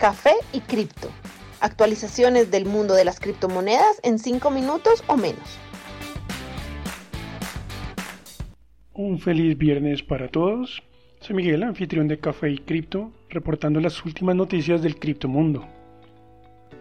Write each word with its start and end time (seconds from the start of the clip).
Café 0.00 0.32
y 0.54 0.60
Cripto. 0.60 1.10
Actualizaciones 1.60 2.50
del 2.50 2.64
mundo 2.64 2.94
de 2.94 3.04
las 3.04 3.20
criptomonedas 3.20 4.00
en 4.02 4.18
5 4.18 4.50
minutos 4.50 5.04
o 5.08 5.18
menos. 5.18 5.58
Un 8.94 9.18
feliz 9.18 9.58
viernes 9.58 10.02
para 10.02 10.28
todos. 10.28 10.82
Soy 11.20 11.36
Miguel, 11.36 11.64
anfitrión 11.64 12.08
de 12.08 12.18
Café 12.18 12.48
y 12.48 12.56
Cripto, 12.56 13.12
reportando 13.28 13.78
las 13.78 14.02
últimas 14.06 14.34
noticias 14.36 14.80
del 14.80 14.98
criptomundo. 14.98 15.66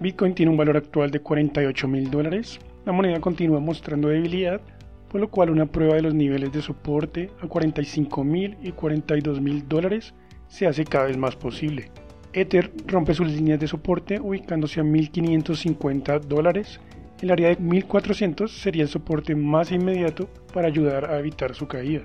Bitcoin 0.00 0.34
tiene 0.34 0.50
un 0.50 0.58
valor 0.58 0.76
actual 0.76 1.12
de 1.12 1.20
48 1.20 1.86
mil 1.86 2.10
dólares. 2.10 2.58
La 2.84 2.90
moneda 2.90 3.20
continúa 3.20 3.60
mostrando 3.60 4.08
debilidad, 4.08 4.60
por 5.08 5.20
lo 5.20 5.30
cual 5.30 5.50
una 5.50 5.66
prueba 5.66 5.94
de 5.94 6.02
los 6.02 6.14
niveles 6.14 6.50
de 6.50 6.62
soporte 6.62 7.30
a 7.40 7.46
45 7.46 8.24
mil 8.24 8.56
y 8.60 8.72
42 8.72 9.40
mil 9.40 9.68
dólares 9.68 10.14
se 10.48 10.66
hace 10.66 10.84
cada 10.84 11.04
vez 11.04 11.16
más 11.16 11.36
posible. 11.36 11.92
Ether 12.34 12.72
rompe 12.86 13.14
sus 13.14 13.30
líneas 13.30 13.60
de 13.60 13.68
soporte 13.68 14.20
ubicándose 14.20 14.80
a 14.80 14.82
1.550 14.82 16.20
dólares. 16.20 16.80
El 17.22 17.30
área 17.30 17.48
de 17.48 17.58
1.400 17.58 18.48
sería 18.48 18.82
el 18.82 18.88
soporte 18.88 19.36
más 19.36 19.70
inmediato 19.70 20.28
para 20.52 20.66
ayudar 20.66 21.10
a 21.10 21.18
evitar 21.18 21.54
su 21.54 21.68
caída. 21.68 22.02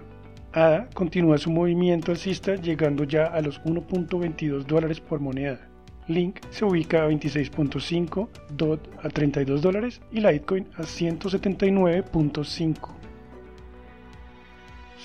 ADA 0.53 0.89
continúa 0.93 1.37
su 1.37 1.51
movimiento 1.51 2.11
alcista 2.11 2.55
llegando 2.55 3.03
ya 3.03 3.25
a 3.25 3.41
los 3.41 3.61
1.22 3.63 4.65
dólares 4.65 4.99
por 4.99 5.19
moneda. 5.19 5.67
Link 6.07 6.39
se 6.49 6.65
ubica 6.65 7.03
a 7.03 7.09
26.5, 7.09 8.29
DOT 8.55 8.87
a 9.03 9.09
32 9.09 9.61
dólares 9.61 10.01
y 10.11 10.21
Litecoin 10.21 10.67
a 10.75 10.81
179.5. 10.81 12.89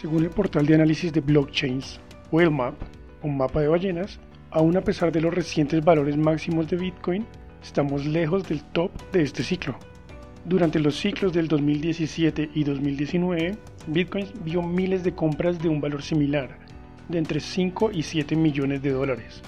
Según 0.00 0.24
el 0.24 0.30
portal 0.30 0.66
de 0.66 0.74
análisis 0.74 1.12
de 1.12 1.20
blockchains 1.20 2.00
Whale 2.32 2.50
un 3.22 3.36
mapa 3.36 3.60
de 3.60 3.68
ballenas, 3.68 4.18
aún 4.54 4.76
a 4.76 4.82
pesar 4.82 5.10
de 5.10 5.20
los 5.20 5.34
recientes 5.34 5.84
valores 5.84 6.16
máximos 6.16 6.70
de 6.70 6.76
Bitcoin, 6.76 7.26
estamos 7.60 8.06
lejos 8.06 8.48
del 8.48 8.62
top 8.62 8.92
de 9.12 9.22
este 9.22 9.42
ciclo. 9.42 9.76
Durante 10.44 10.78
los 10.78 10.96
ciclos 10.96 11.32
del 11.32 11.48
2017 11.48 12.50
y 12.54 12.62
2019, 12.62 13.58
Bitcoin 13.88 14.26
vio 14.44 14.62
miles 14.62 15.02
de 15.02 15.12
compras 15.12 15.58
de 15.58 15.68
un 15.68 15.80
valor 15.80 16.02
similar, 16.02 16.56
de 17.08 17.18
entre 17.18 17.40
5 17.40 17.90
y 17.92 18.04
7 18.04 18.36
millones 18.36 18.80
de 18.80 18.92
dólares. 18.92 19.42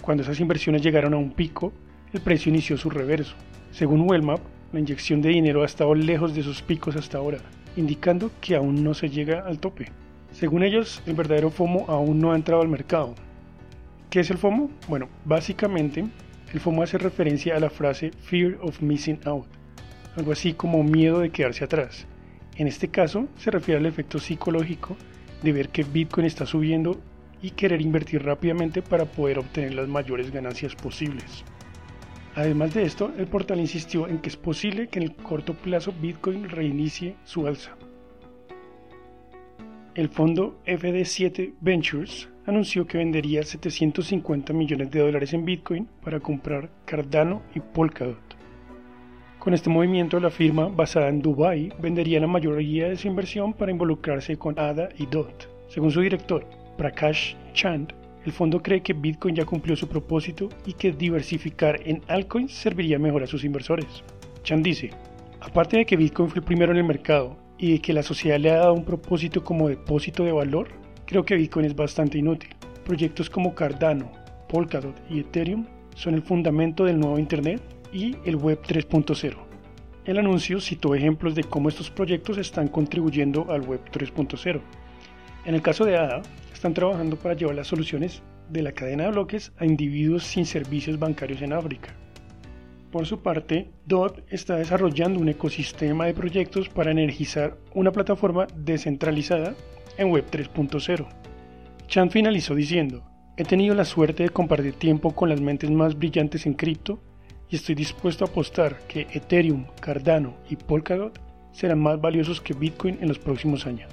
Cuando 0.00 0.24
esas 0.24 0.40
inversiones 0.40 0.82
llegaron 0.82 1.14
a 1.14 1.18
un 1.18 1.30
pico, 1.30 1.72
el 2.12 2.20
precio 2.20 2.50
inició 2.50 2.76
su 2.76 2.90
reverso. 2.90 3.36
Según 3.70 4.10
Wellmap, 4.10 4.40
la 4.72 4.80
inyección 4.80 5.22
de 5.22 5.28
dinero 5.28 5.62
ha 5.62 5.66
estado 5.66 5.94
lejos 5.94 6.34
de 6.34 6.42
sus 6.42 6.60
picos 6.60 6.96
hasta 6.96 7.18
ahora, 7.18 7.38
indicando 7.76 8.32
que 8.40 8.56
aún 8.56 8.82
no 8.82 8.94
se 8.94 9.10
llega 9.10 9.46
al 9.46 9.60
tope. 9.60 9.86
Según 10.32 10.64
ellos, 10.64 11.02
el 11.06 11.14
verdadero 11.14 11.50
FOMO 11.50 11.84
aún 11.86 12.18
no 12.18 12.32
ha 12.32 12.36
entrado 12.36 12.62
al 12.62 12.68
mercado, 12.68 13.14
¿Qué 14.10 14.18
es 14.18 14.30
el 14.32 14.38
FOMO? 14.38 14.70
Bueno, 14.88 15.08
básicamente 15.24 16.04
el 16.52 16.58
FOMO 16.58 16.82
hace 16.82 16.98
referencia 16.98 17.54
a 17.54 17.60
la 17.60 17.70
frase 17.70 18.10
Fear 18.10 18.58
of 18.60 18.82
Missing 18.82 19.20
Out, 19.24 19.46
algo 20.16 20.32
así 20.32 20.52
como 20.52 20.82
miedo 20.82 21.20
de 21.20 21.30
quedarse 21.30 21.62
atrás. 21.62 22.08
En 22.56 22.66
este 22.66 22.88
caso 22.88 23.28
se 23.36 23.52
refiere 23.52 23.78
al 23.78 23.86
efecto 23.86 24.18
psicológico 24.18 24.96
de 25.44 25.52
ver 25.52 25.68
que 25.68 25.84
Bitcoin 25.84 26.26
está 26.26 26.44
subiendo 26.44 27.00
y 27.40 27.52
querer 27.52 27.80
invertir 27.80 28.24
rápidamente 28.24 28.82
para 28.82 29.04
poder 29.04 29.38
obtener 29.38 29.74
las 29.74 29.86
mayores 29.86 30.32
ganancias 30.32 30.74
posibles. 30.74 31.44
Además 32.34 32.74
de 32.74 32.82
esto, 32.82 33.12
el 33.16 33.28
portal 33.28 33.60
insistió 33.60 34.08
en 34.08 34.18
que 34.18 34.28
es 34.28 34.36
posible 34.36 34.88
que 34.88 34.98
en 34.98 35.04
el 35.04 35.14
corto 35.14 35.54
plazo 35.54 35.94
Bitcoin 36.00 36.48
reinicie 36.48 37.14
su 37.22 37.46
alza. 37.46 37.76
El 39.94 40.08
fondo 40.08 40.60
FD7 40.66 41.54
Ventures 41.60 42.28
anunció 42.50 42.86
que 42.86 42.98
vendería 42.98 43.42
750 43.42 44.52
millones 44.52 44.90
de 44.90 45.00
dólares 45.00 45.32
en 45.32 45.44
Bitcoin 45.44 45.88
para 46.04 46.20
comprar 46.20 46.68
Cardano 46.84 47.42
y 47.54 47.60
Polkadot. 47.60 48.18
Con 49.38 49.54
este 49.54 49.70
movimiento, 49.70 50.20
la 50.20 50.30
firma, 50.30 50.68
basada 50.68 51.08
en 51.08 51.22
Dubai, 51.22 51.72
vendería 51.80 52.20
la 52.20 52.26
mayoría 52.26 52.88
de 52.88 52.96
su 52.96 53.08
inversión 53.08 53.54
para 53.54 53.70
involucrarse 53.70 54.36
con 54.36 54.58
ADA 54.58 54.90
y 54.98 55.06
DOT. 55.06 55.48
Según 55.68 55.90
su 55.90 56.02
director, 56.02 56.44
Prakash 56.76 57.36
Chand, 57.54 57.94
el 58.26 58.32
fondo 58.32 58.60
cree 58.60 58.82
que 58.82 58.92
Bitcoin 58.92 59.34
ya 59.34 59.46
cumplió 59.46 59.76
su 59.76 59.88
propósito 59.88 60.50
y 60.66 60.74
que 60.74 60.92
diversificar 60.92 61.80
en 61.86 62.02
altcoins 62.08 62.52
serviría 62.52 62.98
mejor 62.98 63.22
a 63.22 63.26
sus 63.26 63.44
inversores. 63.44 64.04
Chand 64.42 64.62
dice, 64.62 64.90
aparte 65.40 65.78
de 65.78 65.86
que 65.86 65.96
Bitcoin 65.96 66.28
fue 66.28 66.40
el 66.40 66.44
primero 66.44 66.72
en 66.72 66.78
el 66.78 66.84
mercado 66.84 67.36
y 67.56 67.72
de 67.72 67.78
que 67.80 67.92
la 67.92 68.02
sociedad 68.02 68.38
le 68.38 68.50
ha 68.50 68.56
dado 68.56 68.74
un 68.74 68.84
propósito 68.84 69.42
como 69.42 69.68
depósito 69.68 70.24
de 70.24 70.32
valor, 70.32 70.79
Creo 71.10 71.24
que 71.24 71.34
Bitcoin 71.34 71.66
es 71.66 71.74
bastante 71.74 72.18
inútil. 72.18 72.50
Proyectos 72.84 73.28
como 73.28 73.52
Cardano, 73.52 74.12
Polkadot 74.48 74.94
y 75.10 75.18
Ethereum 75.18 75.66
son 75.96 76.14
el 76.14 76.22
fundamento 76.22 76.84
del 76.84 77.00
nuevo 77.00 77.18
Internet 77.18 77.60
y 77.92 78.14
el 78.24 78.36
Web 78.36 78.60
3.0. 78.62 79.34
El 80.04 80.18
anuncio 80.18 80.60
citó 80.60 80.94
ejemplos 80.94 81.34
de 81.34 81.42
cómo 81.42 81.68
estos 81.68 81.90
proyectos 81.90 82.38
están 82.38 82.68
contribuyendo 82.68 83.50
al 83.50 83.62
Web 83.62 83.80
3.0. 83.90 84.60
En 85.46 85.54
el 85.56 85.62
caso 85.62 85.84
de 85.84 85.96
ADA, 85.96 86.22
están 86.52 86.74
trabajando 86.74 87.16
para 87.16 87.34
llevar 87.34 87.56
las 87.56 87.66
soluciones 87.66 88.22
de 88.48 88.62
la 88.62 88.70
cadena 88.70 89.02
de 89.06 89.10
bloques 89.10 89.50
a 89.58 89.66
individuos 89.66 90.22
sin 90.22 90.46
servicios 90.46 90.96
bancarios 90.96 91.42
en 91.42 91.54
África. 91.54 91.92
Por 92.92 93.04
su 93.06 93.20
parte, 93.20 93.68
DOT 93.84 94.20
está 94.28 94.54
desarrollando 94.54 95.18
un 95.18 95.28
ecosistema 95.28 96.06
de 96.06 96.14
proyectos 96.14 96.68
para 96.68 96.92
energizar 96.92 97.56
una 97.74 97.90
plataforma 97.90 98.46
descentralizada 98.54 99.56
en 100.00 100.10
Web 100.10 100.24
3.0. 100.30 101.06
Chan 101.86 102.10
finalizó 102.10 102.54
diciendo, 102.54 103.04
he 103.36 103.44
tenido 103.44 103.74
la 103.74 103.84
suerte 103.84 104.22
de 104.22 104.30
compartir 104.30 104.72
tiempo 104.74 105.14
con 105.14 105.28
las 105.28 105.40
mentes 105.40 105.70
más 105.70 105.96
brillantes 105.96 106.46
en 106.46 106.54
cripto 106.54 107.00
y 107.50 107.56
estoy 107.56 107.74
dispuesto 107.74 108.24
a 108.24 108.28
apostar 108.28 108.78
que 108.88 109.06
Ethereum, 109.12 109.66
Cardano 109.80 110.34
y 110.48 110.56
Polkadot 110.56 111.20
serán 111.52 111.80
más 111.80 112.00
valiosos 112.00 112.40
que 112.40 112.54
Bitcoin 112.54 112.98
en 113.02 113.08
los 113.08 113.18
próximos 113.18 113.66
años. 113.66 113.92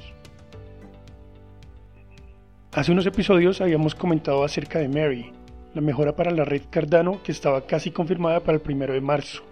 Hace 2.72 2.92
unos 2.92 3.06
episodios 3.06 3.60
habíamos 3.60 3.94
comentado 3.94 4.44
acerca 4.44 4.80
de 4.80 4.88
Mary, 4.88 5.32
la 5.74 5.82
mejora 5.82 6.16
para 6.16 6.32
la 6.32 6.46
red 6.46 6.62
Cardano 6.70 7.22
que 7.22 7.34
estaba 7.34 7.66
casi 7.66 7.92
confirmada 7.92 8.40
para 8.40 8.58
el 8.58 8.64
1 8.66 8.94
de 8.94 9.02
marzo, 9.02 9.44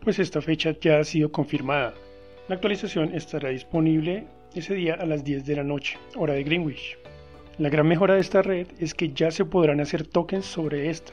pues 0.00 0.18
esta 0.18 0.40
fecha 0.40 0.74
ya 0.80 1.00
ha 1.00 1.04
sido 1.04 1.30
confirmada. 1.30 1.92
La 2.48 2.54
actualización 2.54 3.14
estará 3.14 3.50
disponible 3.50 4.26
ese 4.54 4.74
día 4.74 4.94
a 4.94 5.06
las 5.06 5.24
10 5.24 5.44
de 5.44 5.56
la 5.56 5.64
noche, 5.64 5.98
hora 6.16 6.34
de 6.34 6.44
Greenwich. 6.44 6.98
La 7.58 7.68
gran 7.68 7.86
mejora 7.86 8.14
de 8.14 8.20
esta 8.20 8.42
red 8.42 8.66
es 8.78 8.94
que 8.94 9.12
ya 9.12 9.30
se 9.30 9.44
podrán 9.44 9.80
hacer 9.80 10.06
tokens 10.06 10.46
sobre 10.46 10.90
esta, 10.90 11.12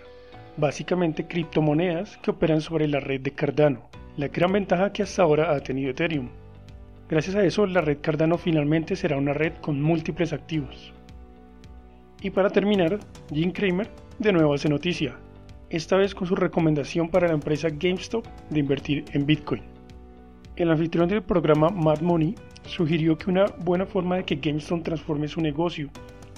básicamente 0.57 1.28
criptomonedas 1.28 2.18
que 2.18 2.31
operan 2.31 2.62
sobre 2.62 2.88
la 2.88 3.00
red 3.00 3.22
de 3.22 3.31
Cardano, 3.31 3.90
la 4.18 4.28
gran 4.29 4.51
ventaja 4.51 4.94
que 4.94 5.03
hasta 5.03 5.24
ahora 5.24 5.51
ha 5.51 5.59
tenido 5.59 5.91
Ethereum. 5.91 6.29
Gracias 7.09 7.35
a 7.35 7.44
eso, 7.44 7.66
la 7.66 7.81
red 7.81 7.97
Cardano 8.01 8.38
finalmente 8.38 8.95
será 8.95 9.18
una 9.18 9.34
red 9.34 9.53
con 9.62 9.81
múltiples 9.81 10.34
activos. 10.34 10.94
Y 12.22 12.29
para 12.29 12.50
terminar, 12.50 13.00
Jim 13.34 13.51
Cramer 13.51 13.90
de 14.18 14.31
nuevo 14.31 14.53
hace 14.53 14.69
noticia, 14.69 15.16
esta 15.69 15.97
vez 15.97 16.16
con 16.16 16.28
su 16.28 16.35
recomendación 16.35 17.09
para 17.09 17.28
la 17.28 17.34
empresa 17.34 17.69
GameStop 17.69 18.25
de 18.50 18.59
invertir 18.59 19.06
en 19.12 19.25
Bitcoin. 19.25 19.62
El 20.56 20.72
anfitrión 20.72 21.09
del 21.09 21.22
programa 21.22 21.69
Mad 21.69 22.00
Money 22.00 22.34
sugirió 22.68 23.18
que 23.18 23.30
una 23.30 23.46
buena 23.59 23.86
forma 23.86 24.18
de 24.18 24.24
que 24.24 24.36
GameStop 24.36 24.84
transforme 24.84 25.28
su 25.28 25.42
negocio 25.42 25.90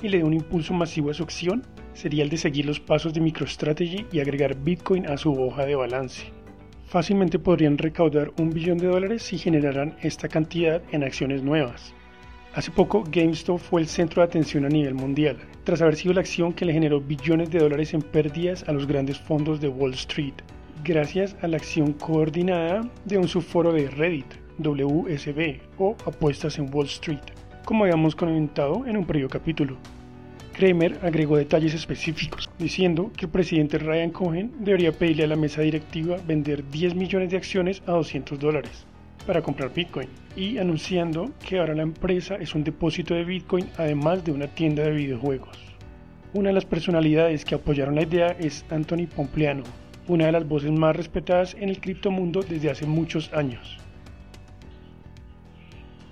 y 0.01 0.09
le 0.09 0.19
dé 0.19 0.23
un 0.23 0.33
impulso 0.33 0.73
masivo 0.73 1.09
a 1.09 1.13
su 1.13 1.23
acción 1.23 1.63
sería 1.93 2.23
el 2.23 2.29
de 2.29 2.37
seguir 2.37 2.65
los 2.65 2.79
pasos 2.79 3.13
de 3.13 3.21
MicroStrategy 3.21 4.05
y 4.11 4.19
agregar 4.19 4.55
Bitcoin 4.55 5.07
a 5.07 5.17
su 5.17 5.33
hoja 5.33 5.65
de 5.65 5.75
balance. 5.75 6.31
Fácilmente 6.85 7.39
podrían 7.39 7.77
recaudar 7.77 8.31
un 8.39 8.51
billón 8.51 8.77
de 8.77 8.87
dólares 8.87 9.23
si 9.23 9.37
generaran 9.37 9.95
esta 10.01 10.27
cantidad 10.27 10.81
en 10.91 11.03
acciones 11.03 11.43
nuevas. 11.43 11.93
Hace 12.53 12.71
poco 12.71 13.03
GameStop 13.11 13.59
fue 13.59 13.81
el 13.81 13.87
centro 13.87 14.21
de 14.21 14.27
atención 14.27 14.65
a 14.65 14.69
nivel 14.69 14.93
mundial, 14.93 15.37
tras 15.63 15.81
haber 15.81 15.95
sido 15.95 16.13
la 16.13 16.21
acción 16.21 16.53
que 16.53 16.65
le 16.65 16.73
generó 16.73 17.01
billones 17.01 17.51
de 17.51 17.59
dólares 17.59 17.93
en 17.93 18.01
pérdidas 18.01 18.63
a 18.67 18.71
los 18.71 18.87
grandes 18.87 19.19
fondos 19.19 19.59
de 19.59 19.67
Wall 19.67 19.93
Street, 19.93 20.33
gracias 20.83 21.35
a 21.41 21.47
la 21.47 21.57
acción 21.57 21.93
coordinada 21.93 22.89
de 23.05 23.17
un 23.17 23.27
subforo 23.27 23.73
de 23.73 23.89
Reddit, 23.89 24.46
WSB 24.59 25.59
o 25.77 25.95
Apuestas 26.05 26.57
en 26.59 26.73
Wall 26.73 26.85
Street, 26.87 27.19
como 27.65 27.83
habíamos 27.83 28.15
comentado 28.15 28.85
en 28.85 28.97
un 28.97 29.05
previo 29.05 29.29
capítulo. 29.29 29.77
Kramer 30.53 30.97
agregó 31.03 31.37
detalles 31.37 31.73
específicos, 31.73 32.49
diciendo 32.57 33.11
que 33.15 33.25
el 33.25 33.31
presidente 33.31 33.77
Ryan 33.77 34.09
Cohen 34.09 34.51
debería 34.59 34.91
pedirle 34.91 35.25
a 35.25 35.27
la 35.27 35.35
mesa 35.35 35.61
directiva 35.61 36.17
vender 36.25 36.67
10 36.69 36.95
millones 36.95 37.29
de 37.29 37.37
acciones 37.37 37.83
a 37.85 37.91
200 37.91 38.39
dólares 38.39 38.87
para 39.27 39.41
comprar 39.41 39.73
Bitcoin 39.73 40.07
y 40.35 40.57
anunciando 40.57 41.29
que 41.47 41.59
ahora 41.59 41.75
la 41.75 41.83
empresa 41.83 42.35
es 42.37 42.55
un 42.55 42.63
depósito 42.63 43.13
de 43.13 43.25
Bitcoin 43.25 43.69
además 43.77 44.23
de 44.23 44.31
una 44.31 44.47
tienda 44.47 44.83
de 44.83 44.91
videojuegos. 44.91 45.59
Una 46.33 46.49
de 46.49 46.53
las 46.53 46.65
personalidades 46.65 47.45
que 47.45 47.55
apoyaron 47.55 47.95
la 47.95 48.03
idea 48.03 48.35
es 48.39 48.65
Anthony 48.69 49.07
Pompleano, 49.13 49.63
una 50.07 50.25
de 50.25 50.31
las 50.31 50.47
voces 50.47 50.71
más 50.71 50.95
respetadas 50.95 51.55
en 51.59 51.69
el 51.69 51.79
criptomundo 51.79 52.41
desde 52.41 52.71
hace 52.71 52.85
muchos 52.85 53.31
años. 53.33 53.77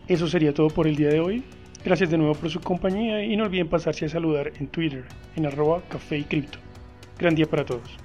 Eso 0.07 0.27
sería 0.27 0.53
todo 0.53 0.67
por 0.67 0.87
el 0.87 0.95
día 0.95 1.09
de 1.09 1.19
hoy. 1.19 1.43
Gracias 1.83 2.09
de 2.11 2.17
nuevo 2.17 2.35
por 2.35 2.49
su 2.49 2.59
compañía 2.59 3.23
y 3.23 3.35
no 3.35 3.45
olviden 3.45 3.67
pasarse 3.67 4.05
a 4.05 4.09
saludar 4.09 4.51
en 4.59 4.67
Twitter 4.67 5.03
en 5.35 5.45
arroba 5.45 5.81
café 5.89 6.19
y. 6.19 6.25
Gran 7.17 7.33
día 7.33 7.47
para 7.47 7.65
todos. 7.65 8.04